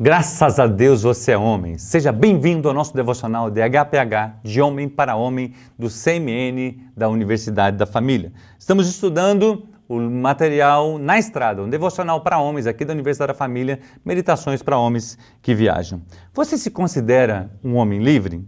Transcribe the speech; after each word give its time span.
Graças 0.00 0.60
a 0.60 0.68
Deus 0.68 1.02
você 1.02 1.32
é 1.32 1.36
homem. 1.36 1.76
Seja 1.76 2.12
bem-vindo 2.12 2.68
ao 2.68 2.74
nosso 2.74 2.94
devocional 2.94 3.50
de 3.50 3.60
HPH, 3.60 4.38
de 4.44 4.60
Homem 4.60 4.88
para 4.88 5.16
Homem, 5.16 5.54
do 5.76 5.88
CMN 5.88 6.88
da 6.96 7.08
Universidade 7.08 7.76
da 7.76 7.84
Família. 7.84 8.32
Estamos 8.56 8.88
estudando 8.88 9.66
o 9.88 9.98
material 9.98 11.00
Na 11.00 11.18
Estrada, 11.18 11.64
um 11.64 11.68
devocional 11.68 12.20
para 12.20 12.38
homens 12.38 12.68
aqui 12.68 12.84
da 12.84 12.92
Universidade 12.92 13.32
da 13.32 13.34
Família, 13.36 13.80
meditações 14.04 14.62
para 14.62 14.78
homens 14.78 15.18
que 15.42 15.52
viajam. 15.52 16.00
Você 16.32 16.56
se 16.56 16.70
considera 16.70 17.50
um 17.64 17.74
homem 17.74 18.00
livre? 18.00 18.46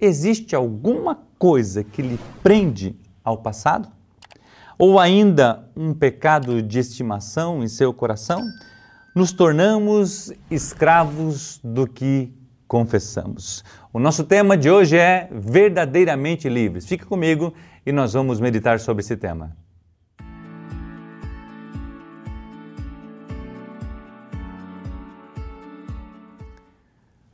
Existe 0.00 0.56
alguma 0.56 1.20
coisa 1.38 1.84
que 1.84 2.00
lhe 2.00 2.18
prende 2.42 2.96
ao 3.22 3.36
passado? 3.36 3.86
Ou 4.78 4.98
ainda 4.98 5.68
um 5.76 5.92
pecado 5.92 6.62
de 6.62 6.78
estimação 6.78 7.62
em 7.62 7.68
seu 7.68 7.92
coração? 7.92 8.42
Nos 9.16 9.32
tornamos 9.32 10.30
escravos 10.50 11.58
do 11.64 11.86
que 11.86 12.30
confessamos. 12.68 13.64
O 13.90 13.98
nosso 13.98 14.22
tema 14.24 14.58
de 14.58 14.70
hoje 14.70 14.98
é 14.98 15.26
verdadeiramente 15.32 16.50
livres. 16.50 16.86
Fique 16.86 17.06
comigo 17.06 17.54
e 17.86 17.92
nós 17.92 18.12
vamos 18.12 18.40
meditar 18.40 18.78
sobre 18.78 19.02
esse 19.02 19.16
tema. 19.16 19.56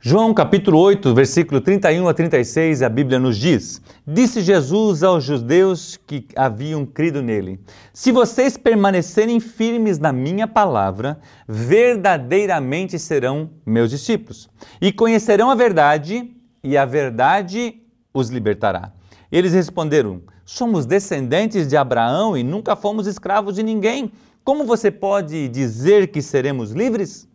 João 0.05 0.33
capítulo 0.33 0.79
8, 0.79 1.13
versículo 1.13 1.61
31 1.61 2.09
a 2.09 2.13
36, 2.13 2.81
a 2.81 2.89
Bíblia 2.89 3.17
nos 3.19 3.37
diz: 3.37 3.81
Disse 4.05 4.41
Jesus 4.41 5.01
aos 5.01 5.23
judeus 5.23 5.97
que 6.05 6.27
haviam 6.35 6.85
crido 6.85 7.21
nele: 7.21 7.57
Se 7.93 8.11
vocês 8.11 8.57
permanecerem 8.57 9.39
firmes 9.39 9.99
na 9.99 10.11
minha 10.11 10.45
palavra, 10.45 11.21
verdadeiramente 11.47 12.99
serão 12.99 13.49
meus 13.65 13.91
discípulos, 13.91 14.49
e 14.81 14.91
conhecerão 14.91 15.49
a 15.49 15.55
verdade, 15.55 16.35
e 16.61 16.75
a 16.75 16.83
verdade 16.83 17.81
os 18.13 18.27
libertará. 18.27 18.91
Eles 19.31 19.53
responderam: 19.53 20.21
Somos 20.43 20.85
descendentes 20.85 21.65
de 21.65 21.77
Abraão 21.77 22.35
e 22.35 22.43
nunca 22.43 22.75
fomos 22.75 23.07
escravos 23.07 23.55
de 23.55 23.63
ninguém. 23.63 24.11
Como 24.43 24.65
você 24.65 24.91
pode 24.91 25.47
dizer 25.47 26.07
que 26.07 26.21
seremos 26.21 26.73
livres? 26.73 27.25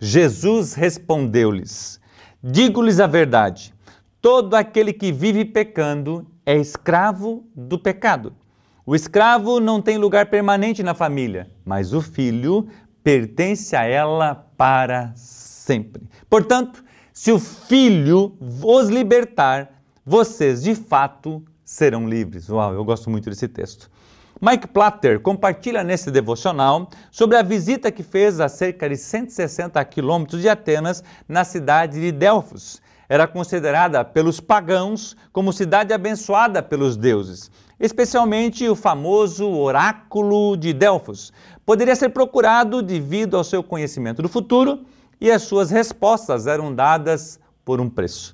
Jesus 0.00 0.72
respondeu-lhes: 0.72 2.02
Digo-lhes 2.46 3.00
a 3.00 3.06
verdade: 3.06 3.74
todo 4.20 4.52
aquele 4.52 4.92
que 4.92 5.10
vive 5.10 5.46
pecando 5.46 6.26
é 6.44 6.54
escravo 6.54 7.48
do 7.56 7.78
pecado. 7.78 8.34
O 8.84 8.94
escravo 8.94 9.60
não 9.60 9.80
tem 9.80 9.96
lugar 9.96 10.26
permanente 10.26 10.82
na 10.82 10.92
família, 10.92 11.50
mas 11.64 11.94
o 11.94 12.02
filho 12.02 12.68
pertence 13.02 13.74
a 13.74 13.84
ela 13.84 14.34
para 14.58 15.10
sempre. 15.16 16.02
Portanto, 16.28 16.84
se 17.14 17.32
o 17.32 17.38
filho 17.38 18.36
vos 18.38 18.90
libertar, 18.90 19.80
vocês 20.04 20.62
de 20.62 20.74
fato 20.74 21.42
serão 21.64 22.06
livres. 22.06 22.50
Uau, 22.50 22.74
eu 22.74 22.84
gosto 22.84 23.08
muito 23.08 23.30
desse 23.30 23.48
texto. 23.48 23.90
Mike 24.40 24.66
Platter 24.68 25.20
compartilha 25.20 25.84
nesse 25.84 26.10
devocional 26.10 26.88
sobre 27.10 27.36
a 27.36 27.42
visita 27.42 27.92
que 27.92 28.02
fez 28.02 28.40
a 28.40 28.48
cerca 28.48 28.88
de 28.88 28.96
160 28.96 29.82
quilômetros 29.84 30.42
de 30.42 30.48
Atenas, 30.48 31.04
na 31.28 31.44
cidade 31.44 32.00
de 32.00 32.10
Delfos. 32.10 32.82
Era 33.08 33.28
considerada 33.28 34.04
pelos 34.04 34.40
pagãos 34.40 35.16
como 35.32 35.52
cidade 35.52 35.92
abençoada 35.92 36.62
pelos 36.62 36.96
deuses, 36.96 37.50
especialmente 37.78 38.68
o 38.68 38.74
famoso 38.74 39.48
oráculo 39.48 40.56
de 40.56 40.72
Delfos. 40.72 41.32
Poderia 41.64 41.94
ser 41.94 42.08
procurado 42.08 42.82
devido 42.82 43.36
ao 43.36 43.44
seu 43.44 43.62
conhecimento 43.62 44.20
do 44.20 44.28
futuro 44.28 44.84
e 45.20 45.30
as 45.30 45.42
suas 45.42 45.70
respostas 45.70 46.46
eram 46.46 46.74
dadas 46.74 47.38
por 47.64 47.80
um 47.80 47.88
preço. 47.88 48.33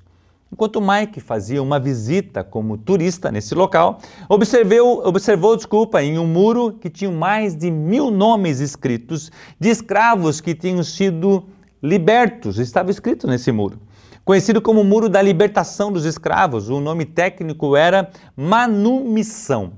Enquanto 0.51 0.81
Mike 0.81 1.21
fazia 1.21 1.63
uma 1.63 1.79
visita 1.79 2.43
como 2.43 2.77
turista 2.77 3.31
nesse 3.31 3.55
local, 3.55 3.99
observou, 4.27 5.07
observou 5.07 5.55
desculpa, 5.55 6.03
em 6.03 6.19
um 6.19 6.27
muro 6.27 6.73
que 6.73 6.89
tinha 6.89 7.09
mais 7.09 7.55
de 7.55 7.71
mil 7.71 8.11
nomes 8.11 8.59
escritos 8.59 9.31
de 9.57 9.69
escravos 9.69 10.41
que 10.41 10.53
tinham 10.53 10.83
sido 10.83 11.45
libertos. 11.81 12.59
Estava 12.59 12.91
escrito 12.91 13.27
nesse 13.27 13.51
muro. 13.51 13.79
Conhecido 14.23 14.61
como 14.61 14.83
Muro 14.83 15.09
da 15.09 15.19
Libertação 15.19 15.91
dos 15.91 16.05
Escravos, 16.05 16.69
o 16.69 16.79
nome 16.79 17.05
técnico 17.05 17.75
era 17.75 18.11
manumissão. 18.35 19.73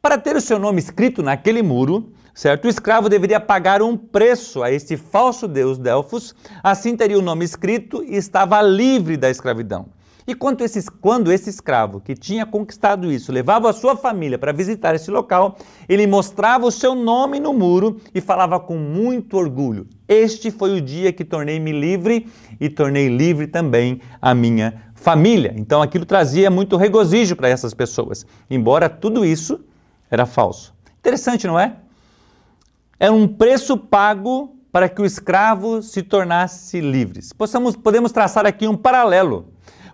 Para 0.00 0.18
ter 0.18 0.34
o 0.34 0.40
seu 0.40 0.58
nome 0.58 0.80
escrito 0.80 1.22
naquele 1.22 1.62
muro, 1.62 2.12
certo? 2.34 2.64
O 2.64 2.68
escravo 2.68 3.08
deveria 3.08 3.40
pagar 3.40 3.82
um 3.82 3.96
preço 3.96 4.62
a 4.62 4.70
este 4.70 4.96
falso 4.96 5.46
deus 5.46 5.78
Delfos, 5.78 6.34
assim 6.62 6.96
teria 6.96 7.18
o 7.18 7.22
nome 7.22 7.44
escrito 7.44 8.02
e 8.04 8.16
estava 8.16 8.60
livre 8.62 9.16
da 9.16 9.30
escravidão. 9.30 9.86
E 10.26 10.34
quando 10.34 10.62
esse, 10.62 10.88
quando 10.88 11.32
esse 11.32 11.50
escravo 11.50 12.00
que 12.00 12.14
tinha 12.14 12.46
conquistado 12.46 13.10
isso 13.10 13.32
levava 13.32 13.68
a 13.68 13.72
sua 13.72 13.96
família 13.96 14.38
para 14.38 14.52
visitar 14.52 14.94
esse 14.94 15.10
local, 15.10 15.56
ele 15.88 16.06
mostrava 16.06 16.64
o 16.64 16.70
seu 16.70 16.94
nome 16.94 17.40
no 17.40 17.52
muro 17.52 18.00
e 18.14 18.20
falava 18.20 18.60
com 18.60 18.76
muito 18.76 19.36
orgulho: 19.36 19.86
Este 20.06 20.50
foi 20.50 20.76
o 20.76 20.80
dia 20.80 21.12
que 21.12 21.24
tornei-me 21.24 21.72
livre 21.72 22.28
e 22.60 22.68
tornei 22.68 23.08
livre 23.08 23.48
também 23.48 24.00
a 24.20 24.32
minha 24.32 24.92
família. 24.94 25.54
Então 25.56 25.82
aquilo 25.82 26.06
trazia 26.06 26.50
muito 26.50 26.76
regozijo 26.76 27.34
para 27.34 27.48
essas 27.48 27.74
pessoas, 27.74 28.24
embora 28.48 28.88
tudo 28.88 29.24
isso 29.24 29.60
era 30.08 30.24
falso. 30.24 30.72
Interessante, 31.00 31.48
não 31.48 31.58
é? 31.58 31.81
É 33.02 33.10
um 33.10 33.26
preço 33.26 33.76
pago 33.76 34.56
para 34.70 34.88
que 34.88 35.02
o 35.02 35.04
escravo 35.04 35.82
se 35.82 36.04
tornasse 36.04 36.80
livre. 36.80 37.18
Possamos, 37.36 37.74
podemos 37.74 38.12
traçar 38.12 38.46
aqui 38.46 38.68
um 38.68 38.76
paralelo, 38.76 39.48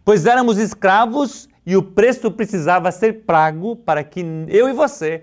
pois 0.05 0.27
éramos 0.27 0.59
escravos 0.59 1.49
e 1.65 1.75
o 1.75 1.83
preço 1.83 2.31
precisava 2.31 2.93
ser 2.93 3.25
pago 3.25 3.75
para 3.75 4.05
que 4.05 4.23
eu 4.49 4.69
e 4.69 4.75
você 4.75 5.23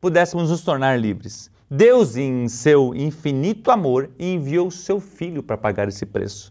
pudéssemos 0.00 0.48
nos 0.48 0.62
tornar 0.62 0.98
livres. 0.98 1.50
Deus, 1.70 2.16
em 2.16 2.48
seu 2.48 2.94
infinito 2.94 3.70
amor, 3.70 4.08
enviou 4.18 4.70
seu 4.70 4.98
filho 4.98 5.42
para 5.42 5.58
pagar 5.58 5.88
esse 5.88 6.06
preço 6.06 6.50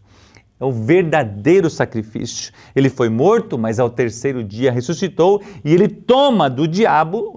é 0.62 0.66
o 0.66 0.72
verdadeiro 0.72 1.72
sacrifício. 1.72 2.54
Ele 2.76 2.88
foi 2.88 3.10
morto, 3.10 3.58
mas 3.58 3.80
ao 3.80 3.90
terceiro 3.90 4.44
dia 4.44 4.72
ressuscitou 4.72 5.42
e 5.66 5.74
ele 5.74 5.88
toma 5.88 6.48
do 6.48 6.68
diabo 6.68 7.36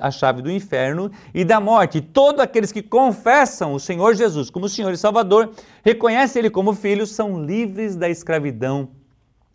a 0.00 0.10
chave 0.10 0.42
do 0.42 0.50
inferno 0.50 1.08
e 1.32 1.44
da 1.44 1.60
morte. 1.60 1.98
E 1.98 2.00
todos 2.00 2.40
aqueles 2.40 2.72
que 2.72 2.82
confessam 2.82 3.72
o 3.72 3.78
Senhor 3.78 4.16
Jesus 4.16 4.50
como 4.50 4.68
Senhor 4.68 4.92
e 4.92 4.96
Salvador, 4.96 5.52
reconhecem 5.84 6.40
Ele 6.40 6.50
como 6.50 6.74
Filho, 6.74 7.06
são 7.06 7.40
livres 7.44 7.94
da 7.94 8.08
escravidão 8.08 8.88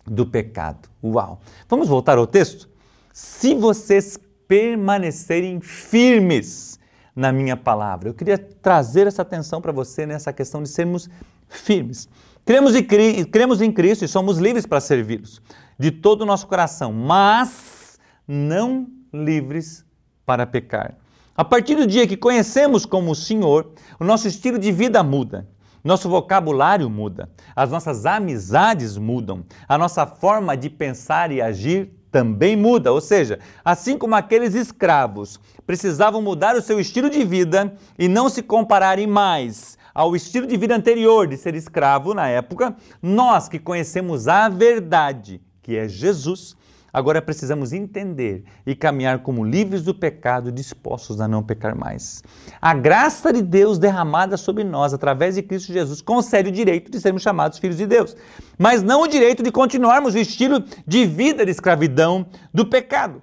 do 0.07 0.25
pecado. 0.25 0.87
Uau! 1.03 1.41
Vamos 1.67 1.89
voltar 1.89 2.17
ao 2.17 2.25
texto? 2.25 2.69
Se 3.11 3.53
vocês 3.53 4.17
permanecerem 4.47 5.59
firmes 5.59 6.79
na 7.13 7.33
minha 7.33 7.57
palavra, 7.57 8.07
eu 8.07 8.13
queria 8.13 8.37
trazer 8.37 9.05
essa 9.05 9.21
atenção 9.21 9.61
para 9.61 9.73
você 9.73 10.05
nessa 10.05 10.31
questão 10.31 10.63
de 10.63 10.69
sermos 10.69 11.09
firmes. 11.49 12.07
Cremos, 12.45 12.75
em, 12.75 12.83
cremos 13.25 13.61
em 13.61 13.71
Cristo 13.71 14.03
e 14.03 14.07
somos 14.07 14.37
livres 14.37 14.65
para 14.65 14.79
servi-los 14.79 15.41
de 15.77 15.91
todo 15.91 16.21
o 16.21 16.25
nosso 16.25 16.47
coração, 16.47 16.91
mas 16.91 17.99
não 18.27 18.87
livres 19.13 19.85
para 20.25 20.45
pecar. 20.45 20.95
A 21.35 21.43
partir 21.43 21.75
do 21.75 21.87
dia 21.87 22.07
que 22.07 22.17
conhecemos 22.17 22.85
como 22.85 23.11
o 23.11 23.15
Senhor, 23.15 23.71
o 23.99 24.03
nosso 24.03 24.27
estilo 24.27 24.59
de 24.59 24.71
vida 24.71 25.01
muda. 25.01 25.47
Nosso 25.83 26.07
vocabulário 26.07 26.87
muda, 26.87 27.27
as 27.55 27.71
nossas 27.71 28.05
amizades 28.05 28.97
mudam, 28.97 29.43
a 29.67 29.79
nossa 29.79 30.05
forma 30.05 30.55
de 30.55 30.69
pensar 30.69 31.31
e 31.31 31.41
agir 31.41 31.91
também 32.11 32.55
muda. 32.55 32.91
Ou 32.91 33.01
seja, 33.01 33.39
assim 33.65 33.97
como 33.97 34.13
aqueles 34.13 34.53
escravos 34.53 35.39
precisavam 35.65 36.21
mudar 36.21 36.55
o 36.55 36.61
seu 36.61 36.79
estilo 36.79 37.09
de 37.09 37.23
vida 37.23 37.73
e 37.97 38.07
não 38.07 38.29
se 38.29 38.43
compararem 38.43 39.07
mais 39.07 39.75
ao 39.93 40.15
estilo 40.15 40.47
de 40.47 40.57
vida 40.57 40.75
anterior 40.75 41.27
de 41.27 41.37
ser 41.37 41.55
escravo 41.55 42.13
na 42.13 42.27
época, 42.27 42.75
nós 43.01 43.47
que 43.47 43.59
conhecemos 43.59 44.27
a 44.27 44.49
verdade, 44.49 45.41
que 45.61 45.75
é 45.75 45.87
Jesus, 45.87 46.55
agora 46.93 47.21
precisamos 47.21 47.71
entender 47.71 48.43
e 48.65 48.75
caminhar 48.75 49.19
como 49.19 49.43
livres 49.43 49.83
do 49.83 49.93
pecado, 49.93 50.51
dispostos 50.51 51.21
a 51.21 51.27
não 51.27 51.43
pecar 51.43 51.75
mais. 51.75 52.23
A 52.61 52.73
graça 52.73 53.31
de 53.31 53.41
Deus 53.41 53.79
derramada 53.79 54.37
sobre 54.37 54.63
nós 54.63 54.93
através 54.93 55.35
de 55.35 55.41
Cristo 55.41 55.71
Jesus 55.71 56.01
concede 56.01 56.49
o 56.49 56.51
direito 56.51 56.91
de 56.91 56.99
sermos 56.99 57.21
chamados 57.21 57.59
filhos 57.59 57.77
de 57.77 57.87
Deus, 57.87 58.15
mas 58.57 58.83
não 58.83 59.03
o 59.03 59.07
direito 59.07 59.43
de 59.43 59.51
continuarmos 59.51 60.15
o 60.15 60.19
estilo 60.19 60.63
de 60.85 61.05
vida 61.05 61.45
de 61.45 61.51
escravidão 61.51 62.25
do 62.53 62.65
pecado. 62.65 63.21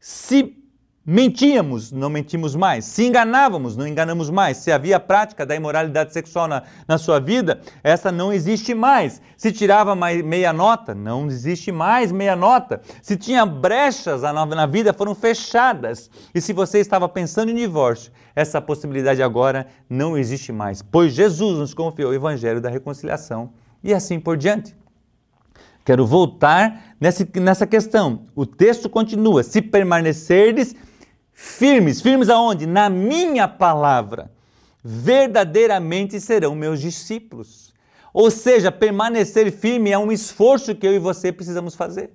Se 0.00 0.54
mentíamos, 1.10 1.90
não 1.90 2.10
mentimos 2.10 2.54
mais. 2.54 2.84
Se 2.84 3.06
enganávamos, 3.06 3.74
não 3.78 3.86
enganamos 3.86 4.28
mais. 4.28 4.58
Se 4.58 4.70
havia 4.70 5.00
prática 5.00 5.46
da 5.46 5.56
imoralidade 5.56 6.12
sexual 6.12 6.46
na, 6.46 6.64
na 6.86 6.98
sua 6.98 7.18
vida, 7.18 7.62
essa 7.82 8.12
não 8.12 8.30
existe 8.30 8.74
mais. 8.74 9.22
Se 9.34 9.50
tirava 9.50 9.96
meia 9.96 10.52
nota, 10.52 10.94
não 10.94 11.26
existe 11.26 11.72
mais 11.72 12.12
meia 12.12 12.36
nota. 12.36 12.82
Se 13.00 13.16
tinha 13.16 13.46
brechas 13.46 14.20
na, 14.20 14.44
na 14.44 14.66
vida, 14.66 14.92
foram 14.92 15.14
fechadas. 15.14 16.10
E 16.34 16.42
se 16.42 16.52
você 16.52 16.78
estava 16.78 17.08
pensando 17.08 17.50
em 17.50 17.54
divórcio, 17.54 18.12
essa 18.36 18.60
possibilidade 18.60 19.22
agora 19.22 19.66
não 19.88 20.14
existe 20.14 20.52
mais, 20.52 20.82
pois 20.82 21.14
Jesus 21.14 21.58
nos 21.58 21.72
confiou 21.72 22.10
o 22.10 22.14
evangelho 22.14 22.60
da 22.60 22.68
reconciliação 22.68 23.54
e 23.82 23.94
assim 23.94 24.20
por 24.20 24.36
diante. 24.36 24.76
Quero 25.86 26.04
voltar 26.04 26.94
nessa, 27.00 27.26
nessa 27.36 27.66
questão. 27.66 28.26
O 28.36 28.44
texto 28.44 28.90
continua: 28.90 29.42
se 29.42 29.62
permanecerdes 29.62 30.76
firmes, 31.40 32.00
firmes 32.00 32.28
aonde? 32.28 32.66
Na 32.66 32.90
minha 32.90 33.46
palavra, 33.46 34.28
verdadeiramente 34.82 36.20
serão 36.20 36.52
meus 36.56 36.80
discípulos. 36.80 37.72
Ou 38.12 38.28
seja, 38.28 38.72
permanecer 38.72 39.52
firme 39.52 39.92
é 39.92 39.96
um 39.98 40.10
esforço 40.10 40.74
que 40.74 40.84
eu 40.84 40.92
e 40.92 40.98
você 40.98 41.30
precisamos 41.30 41.76
fazer. 41.76 42.10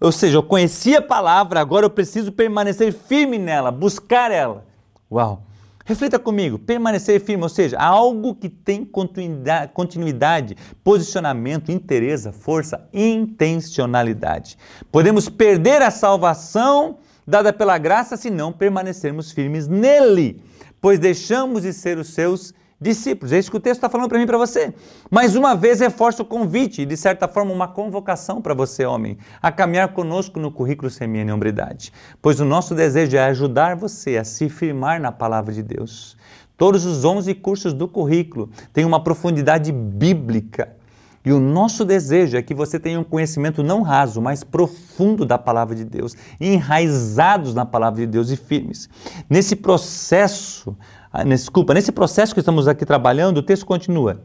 Ou 0.00 0.12
seja, 0.12 0.38
eu 0.38 0.42
conheci 0.42 0.94
a 0.94 1.02
palavra, 1.02 1.60
agora 1.60 1.84
eu 1.84 1.90
preciso 1.90 2.30
permanecer 2.30 2.92
firme 2.92 3.38
nela, 3.38 3.72
buscar 3.72 4.30
ela. 4.30 4.64
Uau! 5.10 5.42
Reflita 5.84 6.16
comigo, 6.16 6.60
permanecer 6.60 7.20
firme, 7.20 7.42
ou 7.42 7.48
seja, 7.48 7.76
algo 7.76 8.36
que 8.36 8.48
tem 8.48 8.84
continuidade, 8.84 9.72
continuidade, 9.72 10.56
posicionamento, 10.84 11.72
interesse, 11.72 12.30
força, 12.30 12.88
intencionalidade. 12.92 14.56
Podemos 14.92 15.28
perder 15.28 15.82
a 15.82 15.90
salvação 15.90 16.98
dada 17.30 17.52
pela 17.52 17.78
graça 17.78 18.16
se 18.16 18.28
não 18.28 18.52
permanecermos 18.52 19.30
firmes 19.30 19.68
nele, 19.68 20.42
pois 20.80 20.98
deixamos 20.98 21.62
de 21.62 21.72
ser 21.72 21.96
os 21.96 22.08
seus 22.08 22.52
discípulos. 22.80 23.32
É 23.32 23.38
isso 23.38 23.50
que 23.50 23.56
o 23.56 23.60
texto 23.60 23.78
está 23.78 23.88
falando 23.88 24.08
para 24.08 24.18
mim 24.18 24.24
e 24.24 24.26
para 24.26 24.38
você. 24.38 24.74
Mais 25.10 25.36
uma 25.36 25.54
vez 25.54 25.80
reforça 25.80 26.22
o 26.22 26.26
convite 26.26 26.82
e, 26.82 26.86
de 26.86 26.96
certa 26.96 27.28
forma, 27.28 27.52
uma 27.52 27.68
convocação 27.68 28.40
para 28.40 28.54
você, 28.54 28.84
homem, 28.84 29.18
a 29.40 29.52
caminhar 29.52 29.92
conosco 29.92 30.40
no 30.40 30.50
currículo 30.50 30.90
Semeia 30.90 31.22
em 31.22 31.32
Hombridade. 31.32 31.92
Pois 32.20 32.40
o 32.40 32.44
nosso 32.44 32.74
desejo 32.74 33.16
é 33.16 33.20
ajudar 33.20 33.76
você 33.76 34.16
a 34.16 34.24
se 34.24 34.48
firmar 34.48 35.00
na 35.00 35.12
palavra 35.12 35.52
de 35.52 35.62
Deus. 35.62 36.16
Todos 36.56 36.84
os 36.84 37.04
11 37.04 37.34
cursos 37.36 37.72
do 37.72 37.86
currículo 37.86 38.50
têm 38.72 38.84
uma 38.84 39.02
profundidade 39.02 39.70
bíblica. 39.72 40.79
E 41.24 41.32
o 41.32 41.38
nosso 41.38 41.84
desejo 41.84 42.36
é 42.36 42.42
que 42.42 42.54
você 42.54 42.78
tenha 42.78 42.98
um 42.98 43.04
conhecimento 43.04 43.62
não 43.62 43.82
raso, 43.82 44.22
mas 44.22 44.42
profundo 44.42 45.26
da 45.26 45.36
palavra 45.36 45.74
de 45.74 45.84
Deus, 45.84 46.16
enraizados 46.40 47.54
na 47.54 47.66
palavra 47.66 48.00
de 48.00 48.06
Deus 48.06 48.30
e 48.30 48.36
firmes. 48.36 48.88
Nesse 49.28 49.54
processo, 49.54 50.74
ah, 51.12 51.22
desculpa, 51.22 51.74
nesse 51.74 51.92
processo 51.92 52.32
que 52.32 52.40
estamos 52.40 52.66
aqui 52.66 52.86
trabalhando, 52.86 53.38
o 53.38 53.42
texto 53.42 53.66
continua. 53.66 54.22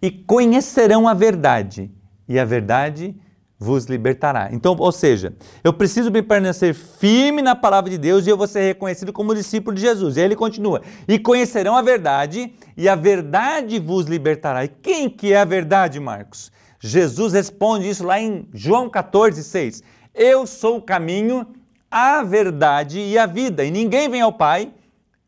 E 0.00 0.10
conhecerão 0.10 1.06
a 1.06 1.12
verdade, 1.12 1.90
e 2.26 2.38
a 2.38 2.44
verdade 2.44 3.14
vos 3.62 3.86
libertará. 3.86 4.48
Então, 4.52 4.76
ou 4.78 4.92
seja, 4.92 5.32
eu 5.62 5.72
preciso 5.72 6.10
me 6.10 6.20
permanecer 6.20 6.74
firme 6.74 7.40
na 7.40 7.54
palavra 7.54 7.88
de 7.88 7.96
Deus 7.96 8.26
e 8.26 8.30
eu 8.30 8.36
vou 8.36 8.46
ser 8.46 8.62
reconhecido 8.62 9.12
como 9.12 9.34
discípulo 9.34 9.74
de 9.74 9.80
Jesus. 9.80 10.16
E 10.16 10.20
aí 10.20 10.26
ele 10.26 10.36
continua: 10.36 10.82
"E 11.06 11.18
conhecerão 11.18 11.76
a 11.76 11.82
verdade, 11.82 12.52
e 12.76 12.88
a 12.88 12.94
verdade 12.94 13.78
vos 13.78 14.06
libertará". 14.06 14.64
E 14.64 14.68
quem 14.68 15.08
que 15.08 15.32
é 15.32 15.38
a 15.38 15.44
verdade, 15.44 16.00
Marcos? 16.00 16.50
Jesus 16.80 17.32
responde 17.32 17.88
isso 17.88 18.04
lá 18.04 18.20
em 18.20 18.48
João 18.52 18.90
14, 18.90 19.42
6. 19.44 19.82
Eu 20.12 20.46
sou 20.46 20.78
o 20.78 20.82
caminho, 20.82 21.46
a 21.90 22.22
verdade 22.24 22.98
e 22.98 23.16
a 23.16 23.24
vida, 23.24 23.64
e 23.64 23.70
ninguém 23.70 24.08
vem 24.08 24.20
ao 24.20 24.32
Pai 24.32 24.72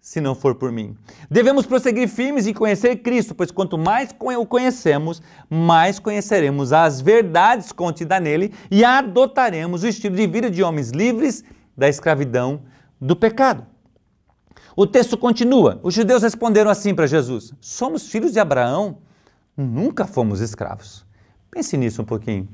se 0.04 0.20
não 0.20 0.34
for 0.34 0.54
por 0.54 0.70
mim. 0.70 0.94
Devemos 1.30 1.64
prosseguir 1.64 2.10
firmes 2.10 2.46
em 2.46 2.52
conhecer 2.52 2.96
Cristo, 2.96 3.34
pois 3.34 3.50
quanto 3.50 3.78
mais 3.78 4.14
o 4.38 4.44
conhecemos, 4.44 5.22
mais 5.48 5.98
conheceremos 5.98 6.74
as 6.74 7.00
verdades 7.00 7.72
contidas 7.72 8.20
nele 8.20 8.52
e 8.70 8.84
adotaremos 8.84 9.82
o 9.82 9.88
estilo 9.88 10.14
de 10.14 10.26
vida 10.26 10.50
de 10.50 10.62
homens 10.62 10.90
livres 10.90 11.42
da 11.74 11.88
escravidão 11.88 12.60
do 13.00 13.16
pecado. 13.16 13.64
O 14.76 14.86
texto 14.86 15.16
continua. 15.16 15.80
Os 15.82 15.94
judeus 15.94 16.22
responderam 16.22 16.70
assim 16.70 16.94
para 16.94 17.06
Jesus: 17.06 17.54
Somos 17.58 18.06
filhos 18.06 18.34
de 18.34 18.38
Abraão, 18.38 18.98
nunca 19.56 20.06
fomos 20.06 20.42
escravos. 20.42 21.06
Pense 21.50 21.78
nisso 21.78 22.02
um 22.02 22.04
pouquinho. 22.04 22.46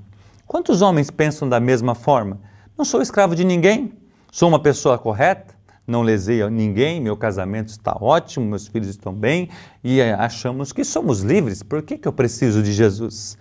Quantos 0.47 0.83
homens 0.83 1.11
pensam 1.11 1.49
da 1.49 1.59
mesma 1.59 1.97
forma? 1.97 2.41
Não 2.79 2.85
sou 2.85 3.03
escravo 3.03 3.35
de 3.35 3.43
ninguém, 3.43 3.93
sou 4.31 4.49
uma 4.49 4.63
pessoa 4.63 4.97
correta, 4.97 5.59
não 5.91 6.03
lesei 6.03 6.41
a 6.41 6.49
ninguém, 6.49 7.01
meu 7.01 7.17
casamento 7.17 7.69
está 7.69 7.97
ótimo, 8.01 8.47
meus 8.47 8.67
filhos 8.67 8.89
estão 8.89 9.13
bem 9.13 9.51
e 9.83 10.01
eh, 10.01 10.15
achamos 10.15 10.73
que 10.73 10.85
somos 10.85 11.21
livres. 11.21 11.63
Por 11.63 11.83
que, 11.83 11.99
que 11.99 12.07
eu 12.07 12.13
preciso 12.13 12.63
de 12.63 12.73
Jesus? 12.73 13.37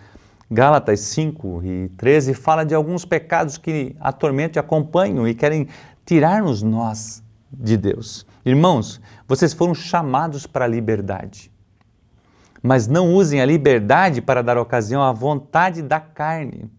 Gálatas 0.52 1.02
5 1.02 1.62
e 1.64 1.90
13 1.90 2.34
fala 2.34 2.66
de 2.66 2.74
alguns 2.74 3.06
pecados 3.06 3.58
que 3.58 3.96
atormentam 4.00 4.60
e 4.60 4.62
acompanham 4.66 5.28
e 5.28 5.36
querem 5.36 5.68
tirar-nos 6.04 6.64
nós 6.64 7.24
de 7.52 7.78
Deus. 7.78 8.26
Irmãos, 8.44 9.00
vocês 9.28 9.54
foram 9.54 9.76
chamados 9.76 10.48
para 10.48 10.66
a 10.66 10.68
liberdade. 10.68 11.52
Mas 12.64 12.88
não 12.88 13.14
usem 13.14 13.40
a 13.42 13.46
liberdade 13.46 14.22
para 14.22 14.42
dar 14.42 14.58
ocasião 14.58 15.04
à 15.04 15.12
vontade 15.12 15.84
da 15.84 16.00
carne. 16.00 16.70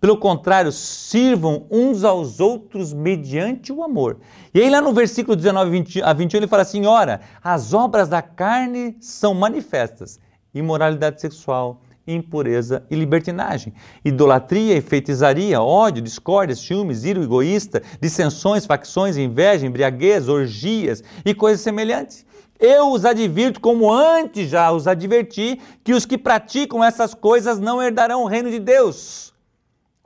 Pelo 0.00 0.16
contrário, 0.16 0.70
sirvam 0.70 1.66
uns 1.68 2.04
aos 2.04 2.38
outros 2.38 2.92
mediante 2.92 3.72
o 3.72 3.82
amor. 3.82 4.18
E 4.54 4.60
aí, 4.60 4.70
lá 4.70 4.80
no 4.80 4.92
versículo 4.92 5.34
19 5.34 5.70
20, 5.70 6.02
a 6.02 6.12
21, 6.12 6.38
ele 6.38 6.46
fala 6.46 6.62
assim: 6.62 6.86
Ora, 6.86 7.20
as 7.42 7.74
obras 7.74 8.08
da 8.08 8.22
carne 8.22 8.96
são 9.00 9.34
manifestas: 9.34 10.20
imoralidade 10.54 11.20
sexual, 11.20 11.82
impureza 12.06 12.86
e 12.88 12.94
libertinagem, 12.94 13.74
idolatria 14.04 14.76
e 14.76 14.80
feitiçaria, 14.80 15.60
ódio, 15.60 16.00
discórdia, 16.00 16.54
ciúmes, 16.54 17.04
ira 17.04 17.20
egoísta, 17.20 17.82
dissensões, 18.00 18.66
facções, 18.66 19.16
inveja, 19.16 19.66
embriaguez, 19.66 20.28
orgias 20.28 21.02
e 21.24 21.34
coisas 21.34 21.60
semelhantes. 21.60 22.24
Eu 22.60 22.92
os 22.92 23.04
advirto, 23.04 23.60
como 23.60 23.92
antes 23.92 24.48
já 24.48 24.70
os 24.70 24.86
adverti, 24.86 25.60
que 25.82 25.92
os 25.92 26.06
que 26.06 26.16
praticam 26.16 26.84
essas 26.84 27.14
coisas 27.14 27.58
não 27.58 27.82
herdarão 27.82 28.22
o 28.22 28.26
reino 28.26 28.48
de 28.48 28.60
Deus. 28.60 29.36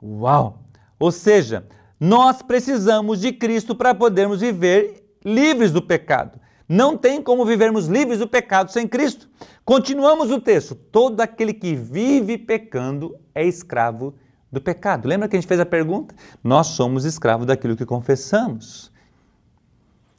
Uau! 0.03 0.59
Ou 0.99 1.11
seja, 1.11 1.65
nós 1.99 2.41
precisamos 2.41 3.21
de 3.21 3.31
Cristo 3.31 3.73
para 3.73 3.95
podermos 3.95 4.41
viver 4.41 5.17
livres 5.23 5.71
do 5.71 5.81
pecado. 5.81 6.39
Não 6.67 6.97
tem 6.97 7.21
como 7.21 7.45
vivermos 7.45 7.87
livres 7.87 8.19
do 8.19 8.27
pecado 8.27 8.71
sem 8.71 8.87
Cristo. 8.87 9.29
Continuamos 9.63 10.31
o 10.31 10.39
texto. 10.39 10.75
Todo 10.75 11.21
aquele 11.21 11.53
que 11.53 11.75
vive 11.75 12.37
pecando 12.37 13.15
é 13.33 13.45
escravo 13.45 14.15
do 14.51 14.61
pecado. 14.61 15.07
Lembra 15.07 15.27
que 15.27 15.35
a 15.35 15.39
gente 15.39 15.47
fez 15.47 15.59
a 15.59 15.65
pergunta? 15.65 16.13
Nós 16.43 16.67
somos 16.67 17.05
escravos 17.05 17.47
daquilo 17.47 17.75
que 17.75 17.85
confessamos. 17.85 18.92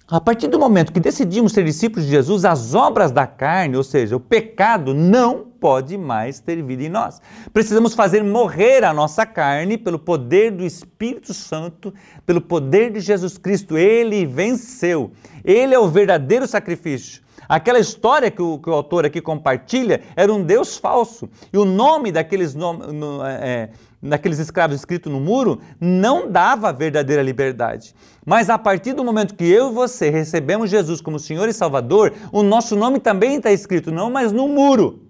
A 0.06 0.20
partir 0.20 0.48
do 0.48 0.58
momento 0.58 0.92
que 0.92 1.00
decidimos 1.00 1.52
ser 1.52 1.64
discípulos 1.64 2.04
de 2.04 2.10
Jesus, 2.10 2.44
as 2.44 2.74
obras 2.74 3.10
da 3.10 3.26
carne, 3.26 3.74
ou 3.74 3.82
seja, 3.82 4.14
o 4.14 4.20
pecado, 4.20 4.92
não 4.92 5.46
pode 5.58 5.96
mais 5.96 6.38
ter 6.38 6.62
vida 6.62 6.82
em 6.82 6.90
nós. 6.90 7.22
Precisamos 7.54 7.94
fazer 7.94 8.22
morrer 8.22 8.84
a 8.84 8.92
nossa 8.92 9.24
carne 9.24 9.78
pelo 9.78 9.98
poder 9.98 10.50
do 10.50 10.62
Espírito 10.62 11.32
Santo, 11.32 11.92
pelo 12.26 12.42
poder 12.42 12.92
de 12.92 13.00
Jesus 13.00 13.38
Cristo. 13.38 13.78
Ele 13.78 14.26
venceu. 14.26 15.10
Ele 15.42 15.74
é 15.74 15.78
o 15.78 15.88
verdadeiro 15.88 16.46
sacrifício. 16.46 17.23
Aquela 17.48 17.78
história 17.78 18.30
que 18.30 18.42
o, 18.42 18.58
que 18.58 18.68
o 18.68 18.72
autor 18.72 19.04
aqui 19.04 19.20
compartilha 19.20 20.02
era 20.16 20.32
um 20.32 20.42
Deus 20.42 20.76
falso. 20.76 21.28
E 21.52 21.58
o 21.58 21.64
nome 21.64 22.10
daqueles, 22.10 22.54
no, 22.54 22.72
no, 22.72 23.24
é, 23.24 23.70
daqueles 24.02 24.38
escravos 24.38 24.76
escrito 24.76 25.08
no 25.08 25.20
muro 25.20 25.60
não 25.80 26.30
dava 26.30 26.68
a 26.68 26.72
verdadeira 26.72 27.22
liberdade. 27.22 27.94
Mas 28.24 28.48
a 28.50 28.58
partir 28.58 28.92
do 28.92 29.04
momento 29.04 29.34
que 29.34 29.44
eu 29.44 29.70
e 29.70 29.74
você 29.74 30.10
recebemos 30.10 30.70
Jesus 30.70 31.00
como 31.00 31.18
Senhor 31.18 31.48
e 31.48 31.52
Salvador, 31.52 32.12
o 32.32 32.42
nosso 32.42 32.76
nome 32.76 32.98
também 32.98 33.36
está 33.36 33.52
escrito, 33.52 33.90
não 33.90 34.10
mais 34.10 34.32
no 34.32 34.48
muro, 34.48 35.02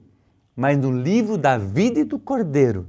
mas 0.57 0.79
no 0.79 0.91
livro 0.91 1.37
da 1.37 1.59
vida 1.59 2.01
e 2.01 2.05
do 2.05 2.19
Cordeiro, 2.19 2.87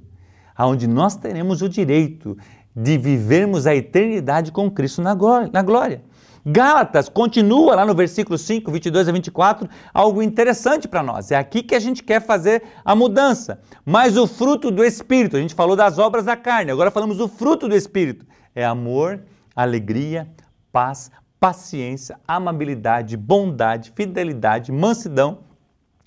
aonde 0.55 0.87
nós 0.87 1.15
teremos 1.15 1.61
o 1.61 1.69
direito 1.69 2.37
de 2.75 2.97
vivermos 2.97 3.65
a 3.65 3.75
eternidade 3.75 4.51
com 4.51 4.69
Cristo 4.69 5.01
na 5.01 5.13
glória. 5.15 6.03
Gálatas 6.45 7.09
continua 7.09 7.73
lá 7.73 7.85
no 7.85 7.95
versículo 7.95 8.37
5, 8.37 8.71
22 8.71 9.09
a 9.09 9.11
24, 9.11 9.67
algo 9.91 10.21
interessante 10.21 10.87
para 10.87 11.01
nós. 11.01 11.31
É 11.31 11.35
aqui 11.35 11.63
que 11.63 11.73
a 11.73 11.79
gente 11.79 12.03
quer 12.03 12.21
fazer 12.21 12.61
a 12.83 12.95
mudança. 12.95 13.59
Mas 13.83 14.15
o 14.15 14.27
fruto 14.27 14.69
do 14.69 14.83
Espírito, 14.83 15.37
a 15.37 15.39
gente 15.39 15.55
falou 15.55 15.75
das 15.75 15.97
obras 15.97 16.25
da 16.25 16.37
carne, 16.37 16.71
agora 16.71 16.91
falamos 16.91 17.17
do 17.17 17.27
fruto 17.27 17.67
do 17.67 17.75
Espírito. 17.75 18.27
É 18.53 18.63
amor, 18.63 19.21
alegria, 19.55 20.29
paz, 20.71 21.09
paciência, 21.39 22.19
amabilidade, 22.27 23.17
bondade, 23.17 23.91
fidelidade, 23.95 24.71
mansidão 24.71 25.39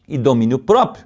e 0.06 0.16
domínio 0.16 0.60
próprio. 0.60 1.04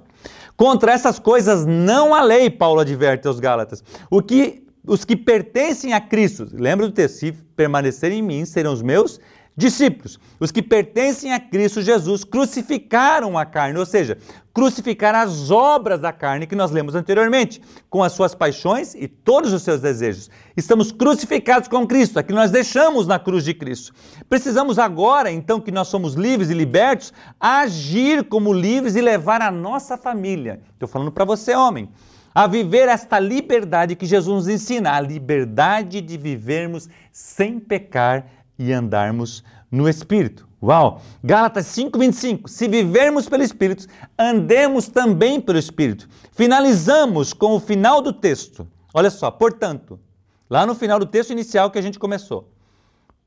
Contra 0.55 0.91
essas 0.91 1.17
coisas 1.17 1.65
não 1.65 2.13
há 2.13 2.21
lei, 2.21 2.51
Paulo 2.51 2.81
adverte 2.81 3.27
aos 3.27 3.39
Gálatas. 3.39 3.83
O 4.11 4.21
que 4.21 4.62
os 4.85 5.05
que 5.05 5.15
pertencem 5.15 5.93
a 5.93 6.01
Cristo, 6.01 6.47
lembra 6.51 6.87
do 6.87 6.93
texto, 6.93 7.15
se 7.15 7.31
permanecerem 7.31 8.19
em 8.19 8.21
mim, 8.21 8.45
serão 8.45 8.73
os 8.73 8.81
meus 8.81 9.19
discípulos. 9.55 10.19
Os 10.39 10.51
que 10.51 10.61
pertencem 10.61 11.31
a 11.31 11.39
Cristo 11.39 11.81
Jesus 11.81 12.23
crucificaram 12.23 13.37
a 13.37 13.45
carne, 13.45 13.79
ou 13.79 13.85
seja, 13.85 14.17
crucificaram 14.53 15.19
as 15.19 15.51
obras 15.51 15.99
da 15.99 16.11
carne 16.11 16.47
que 16.47 16.55
nós 16.55 16.71
lemos 16.71 16.95
anteriormente, 16.95 17.61
com 17.89 18.03
as 18.03 18.11
suas 18.11 18.35
paixões 18.35 18.93
e 18.95 19.07
todos 19.07 19.53
os 19.53 19.61
seus 19.61 19.79
desejos. 19.79 20.29
Estamos 20.57 20.91
crucificados 20.91 21.67
com 21.67 21.87
Cristo, 21.87 22.19
aqui 22.19 22.33
nós 22.33 22.51
deixamos 22.51 23.07
na 23.07 23.19
cruz 23.19 23.45
de 23.45 23.53
Cristo. 23.53 23.93
Precisamos 24.27 24.77
agora, 24.79 25.31
então 25.31 25.61
que 25.61 25.71
nós 25.71 25.87
somos 25.87 26.15
livres 26.15 26.49
e 26.49 26.53
libertos, 26.53 27.13
agir 27.39 28.23
como 28.25 28.51
livres 28.51 28.95
e 28.95 29.01
levar 29.01 29.41
a 29.41 29.51
nossa 29.51 29.97
família. 29.97 30.61
Estou 30.73 30.89
falando 30.89 31.11
para 31.11 31.25
você, 31.25 31.53
homem 31.55 31.89
a 32.33 32.47
viver 32.47 32.87
esta 32.87 33.19
liberdade 33.19 33.95
que 33.95 34.05
Jesus 34.05 34.45
nos 34.45 34.47
ensina, 34.47 34.93
a 34.93 35.01
liberdade 35.01 36.01
de 36.01 36.17
vivermos 36.17 36.89
sem 37.11 37.59
pecar 37.59 38.27
e 38.57 38.71
andarmos 38.71 39.43
no 39.69 39.87
Espírito. 39.87 40.47
Uau! 40.61 41.01
Gálatas 41.23 41.65
5:25. 41.67 42.47
Se 42.47 42.67
vivermos 42.67 43.27
pelo 43.27 43.43
Espírito, 43.43 43.85
andemos 44.17 44.87
também 44.87 45.41
pelo 45.41 45.59
Espírito. 45.59 46.07
Finalizamos 46.31 47.33
com 47.33 47.53
o 47.53 47.59
final 47.59 48.01
do 48.01 48.13
texto. 48.13 48.65
Olha 48.93 49.09
só, 49.09 49.29
portanto, 49.29 49.99
lá 50.49 50.65
no 50.65 50.73
final 50.73 50.99
do 50.99 51.05
texto 51.05 51.31
inicial 51.31 51.69
que 51.69 51.77
a 51.77 51.81
gente 51.81 51.99
começou. 51.99 52.49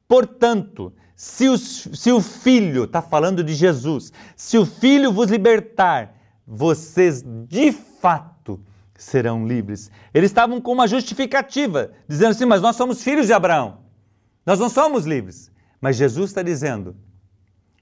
Portanto, 0.08 0.92
se, 1.14 1.46
se 1.58 2.12
o 2.12 2.20
Filho, 2.20 2.84
está 2.84 3.02
falando 3.02 3.42
de 3.42 3.54
Jesus, 3.54 4.12
se 4.36 4.56
o 4.56 4.64
Filho 4.64 5.12
vos 5.12 5.30
libertar, 5.30 6.14
vocês 6.46 7.24
de 7.48 7.72
fato 7.72 8.60
serão 8.98 9.46
livres. 9.46 9.90
Eles 10.12 10.30
estavam 10.30 10.60
com 10.60 10.72
uma 10.72 10.88
justificativa, 10.88 11.90
dizendo 12.08 12.30
assim: 12.30 12.44
Mas 12.44 12.62
nós 12.62 12.76
somos 12.76 13.02
filhos 13.02 13.26
de 13.26 13.32
Abraão, 13.32 13.78
nós 14.44 14.58
não 14.58 14.68
somos 14.68 15.04
livres. 15.04 15.50
Mas 15.80 15.96
Jesus 15.96 16.30
está 16.30 16.42
dizendo: 16.42 16.96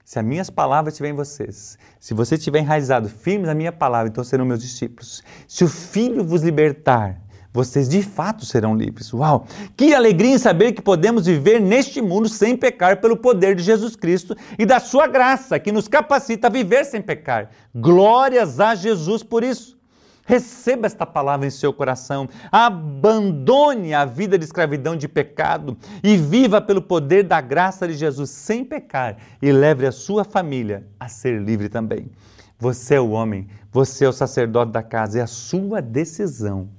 Se 0.03 0.19
as 0.19 0.25
minhas 0.25 0.49
palavras 0.49 0.93
estiverem 0.93 1.13
em 1.13 1.17
vocês, 1.17 1.77
se 1.99 2.13
você 2.13 2.35
estiver 2.35 2.59
enraizado 2.59 3.09
firme 3.09 3.45
na 3.45 3.53
minha 3.53 3.71
palavra, 3.71 4.09
então 4.09 4.23
serão 4.23 4.45
meus 4.45 4.61
discípulos. 4.61 5.23
Se 5.47 5.63
o 5.63 5.67
Filho 5.67 6.23
vos 6.23 6.41
libertar, 6.41 7.21
vocês 7.55 7.87
de 7.87 8.03
fato 8.03 8.45
serão 8.45 8.75
livres. 8.75 9.13
Uau! 9.13 9.47
Que 9.77 9.93
alegria 9.93 10.35
em 10.35 10.37
saber 10.37 10.73
que 10.73 10.81
podemos 10.81 11.25
viver 11.25 11.61
neste 11.61 12.01
mundo 12.01 12.27
sem 12.27 12.57
pecar 12.57 12.99
pelo 12.99 13.15
poder 13.15 13.55
de 13.55 13.63
Jesus 13.63 13.95
Cristo 13.95 14.35
e 14.59 14.65
da 14.65 14.77
sua 14.77 15.07
graça, 15.07 15.57
que 15.57 15.71
nos 15.71 15.87
capacita 15.87 16.47
a 16.47 16.49
viver 16.49 16.83
sem 16.83 17.01
pecar. 17.01 17.49
Glórias 17.73 18.59
a 18.59 18.75
Jesus 18.75 19.23
por 19.23 19.41
isso. 19.41 19.79
Receba 20.25 20.87
esta 20.87 21.05
palavra 21.05 21.45
em 21.45 21.51
seu 21.51 21.71
coração. 21.71 22.27
Abandone 22.51 23.93
a 23.93 24.03
vida 24.05 24.37
de 24.37 24.43
escravidão 24.43 24.97
de 24.97 25.07
pecado 25.07 25.77
e 26.03 26.17
viva 26.17 26.59
pelo 26.59 26.81
poder 26.81 27.23
da 27.23 27.39
graça 27.39 27.87
de 27.87 27.93
Jesus 27.93 28.31
sem 28.31 28.65
pecar 28.65 29.17
e 29.39 29.51
leve 29.51 29.85
a 29.85 29.91
sua 29.91 30.23
família 30.23 30.87
a 30.99 31.07
ser 31.07 31.39
livre 31.39 31.69
também. 31.69 32.11
Você 32.57 32.95
é 32.95 32.99
o 32.99 33.11
homem, 33.11 33.47
você 33.71 34.05
é 34.05 34.09
o 34.09 34.13
sacerdote 34.13 34.71
da 34.71 34.81
casa, 34.81 35.19
é 35.19 35.21
a 35.21 35.27
sua 35.27 35.81
decisão 35.81 36.69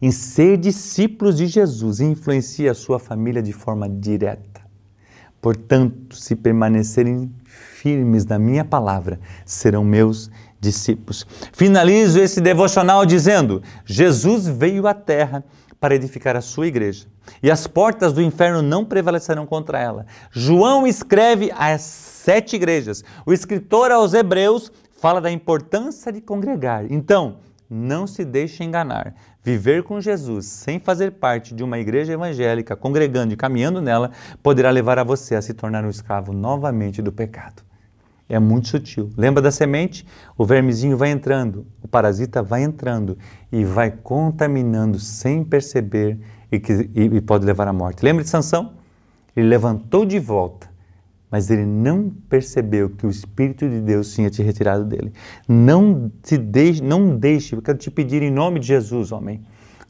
em 0.00 0.10
ser 0.10 0.56
discípulos 0.56 1.36
de 1.36 1.46
Jesus 1.46 2.00
e 2.00 2.04
influencia 2.04 2.72
a 2.72 2.74
sua 2.74 2.98
família 2.98 3.40
de 3.40 3.52
forma 3.52 3.88
direta. 3.88 4.61
Portanto, 5.42 6.14
se 6.14 6.36
permanecerem 6.36 7.28
firmes 7.44 8.24
na 8.24 8.38
minha 8.38 8.64
palavra, 8.64 9.18
serão 9.44 9.84
meus 9.84 10.30
discípulos. 10.60 11.26
Finalizo 11.52 12.20
esse 12.20 12.40
devocional 12.40 13.04
dizendo: 13.04 13.60
Jesus 13.84 14.46
veio 14.46 14.86
à 14.86 14.94
terra 14.94 15.44
para 15.80 15.96
edificar 15.96 16.36
a 16.36 16.40
sua 16.40 16.68
igreja, 16.68 17.08
e 17.42 17.50
as 17.50 17.66
portas 17.66 18.12
do 18.12 18.22
inferno 18.22 18.62
não 18.62 18.84
prevalecerão 18.84 19.44
contra 19.44 19.80
ela. 19.80 20.06
João 20.30 20.86
escreve 20.86 21.50
às 21.58 21.82
sete 21.82 22.54
igrejas. 22.54 23.02
O 23.26 23.32
escritor 23.32 23.90
aos 23.90 24.14
Hebreus 24.14 24.70
fala 25.00 25.20
da 25.20 25.32
importância 25.32 26.12
de 26.12 26.20
congregar. 26.20 26.86
Então, 26.88 27.38
não 27.68 28.06
se 28.06 28.24
deixe 28.24 28.62
enganar. 28.62 29.14
Viver 29.44 29.82
com 29.82 30.00
Jesus 30.00 30.46
sem 30.46 30.78
fazer 30.78 31.12
parte 31.12 31.54
de 31.54 31.62
uma 31.62 31.78
igreja 31.78 32.12
evangélica, 32.12 32.76
congregando 32.76 33.32
e 33.32 33.36
caminhando 33.36 33.80
nela, 33.80 34.10
poderá 34.42 34.70
levar 34.70 34.98
a 34.98 35.04
você 35.04 35.34
a 35.34 35.42
se 35.42 35.52
tornar 35.52 35.84
um 35.84 35.90
escravo 35.90 36.32
novamente 36.32 37.02
do 37.02 37.12
pecado 37.12 37.62
é 38.34 38.38
muito 38.38 38.68
sutil. 38.68 39.10
Lembra 39.16 39.42
da 39.42 39.50
semente? 39.50 40.06
O 40.38 40.44
vermezinho 40.46 40.96
vai 40.96 41.10
entrando, 41.10 41.66
o 41.82 41.88
parasita 41.88 42.42
vai 42.42 42.62
entrando 42.62 43.18
e 43.52 43.62
vai 43.62 43.90
contaminando 43.90 44.98
sem 44.98 45.44
perceber 45.44 46.18
e, 46.50 46.58
que, 46.58 46.72
e, 46.94 47.02
e 47.02 47.20
pode 47.20 47.44
levar 47.44 47.68
à 47.68 47.72
morte. 47.74 48.02
Lembra 48.02 48.24
de 48.24 48.30
Sansão? 48.30 48.72
Ele 49.36 49.48
levantou 49.48 50.06
de 50.06 50.18
volta, 50.18 50.70
mas 51.32 51.50
ele 51.50 51.64
não 51.64 52.12
percebeu 52.28 52.90
que 52.90 53.06
o 53.06 53.10
Espírito 53.10 53.68
de 53.68 53.80
Deus 53.80 54.14
tinha 54.14 54.30
te 54.30 54.42
retirado 54.42 54.84
dele. 54.84 55.12
Não 55.48 56.12
te 56.22 56.36
deixe, 56.36 56.82
não 56.82 57.16
deixe, 57.16 57.56
eu 57.56 57.62
quero 57.62 57.78
te 57.78 57.90
pedir 57.90 58.22
em 58.22 58.30
nome 58.30 58.60
de 58.60 58.66
Jesus, 58.68 59.10
homem 59.10 59.42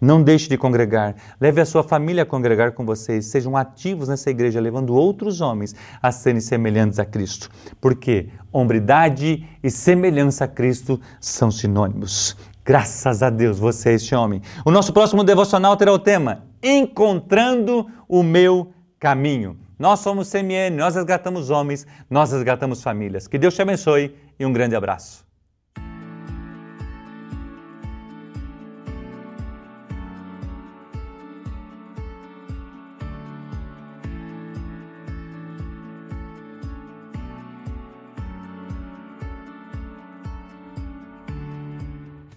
não 0.03 0.21
deixe 0.21 0.49
de 0.49 0.59
congregar. 0.59 1.15
Leve 1.41 1.61
a 1.61 1.65
sua 1.65 1.85
família 1.85 2.25
a 2.25 2.27
congregar 2.27 2.73
com 2.73 2.85
vocês. 2.85 3.27
Sejam 3.27 3.57
ativos 3.57 4.09
nessa 4.09 4.31
igreja, 4.31 4.61
levando 4.61 4.93
outros 4.93 5.41
homens 5.41 5.77
a 6.03 6.11
serem 6.11 6.41
semelhantes 6.41 6.99
a 6.99 7.05
Cristo. 7.05 7.49
Porque 7.81 8.29
hombridade 8.53 9.47
e 9.63 9.71
semelhança 9.71 10.45
a 10.47 10.49
Cristo 10.49 11.01
são 11.21 11.53
sinônimos. 11.53 12.37
Graças 12.65 13.23
a 13.23 13.31
Deus, 13.31 13.61
você 13.61 13.91
é 13.91 13.95
este 13.95 14.13
homem. 14.13 14.43
O 14.65 14.73
nosso 14.73 14.93
próximo 14.93 15.23
devocional 15.23 15.77
terá 15.77 15.93
o 15.93 15.99
tema 15.99 16.43
Encontrando 16.61 17.87
o 18.09 18.23
meu 18.25 18.73
caminho. 19.03 19.59
Nós 19.77 19.99
somos 19.99 20.31
CMN, 20.31 20.77
nós 20.77 20.95
resgatamos 20.95 21.51
homens, 21.51 21.85
nós 22.09 22.31
resgatamos 22.31 22.85
famílias. 22.85 23.27
Que 23.27 23.37
Deus 23.37 23.53
te 23.53 23.61
abençoe 23.61 24.17
e 24.39 24.47
um 24.47 24.53
grande 24.53 24.77
abraço. 24.77 25.27